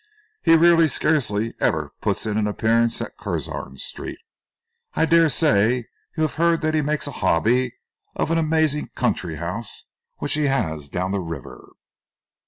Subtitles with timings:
[0.41, 4.17] He really scarcely ever puts in an appearance at Curzon Street.
[4.95, 7.75] I dare say you have heard that he makes a hobby
[8.15, 9.83] of an amazing country house
[10.17, 11.73] which he has down the river."